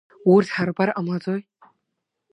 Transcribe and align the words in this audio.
Урҭ 0.33 0.47
ҳарбар 0.55 0.89
ҟамлаӡои? 0.97 1.41